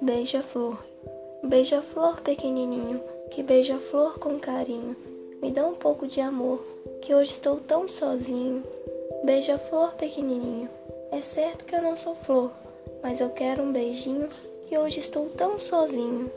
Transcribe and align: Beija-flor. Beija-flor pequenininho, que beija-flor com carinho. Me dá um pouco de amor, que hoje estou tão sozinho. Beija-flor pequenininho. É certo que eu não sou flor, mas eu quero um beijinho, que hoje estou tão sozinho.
Beija-flor. 0.00 0.76
Beija-flor 1.42 2.20
pequenininho, 2.20 3.00
que 3.30 3.42
beija-flor 3.42 4.18
com 4.18 4.38
carinho. 4.38 4.94
Me 5.40 5.50
dá 5.50 5.66
um 5.66 5.74
pouco 5.74 6.06
de 6.06 6.20
amor, 6.20 6.62
que 7.00 7.14
hoje 7.14 7.32
estou 7.32 7.56
tão 7.56 7.88
sozinho. 7.88 8.62
Beija-flor 9.24 9.94
pequenininho. 9.94 10.68
É 11.10 11.22
certo 11.22 11.64
que 11.64 11.74
eu 11.74 11.80
não 11.80 11.96
sou 11.96 12.14
flor, 12.14 12.50
mas 13.02 13.20
eu 13.20 13.30
quero 13.30 13.62
um 13.62 13.72
beijinho, 13.72 14.28
que 14.66 14.76
hoje 14.76 15.00
estou 15.00 15.30
tão 15.30 15.58
sozinho. 15.58 16.30